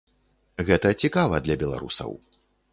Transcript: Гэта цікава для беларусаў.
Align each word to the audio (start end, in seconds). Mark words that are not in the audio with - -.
Гэта 0.69 0.93
цікава 1.05 1.43
для 1.45 1.59
беларусаў. 1.65 2.11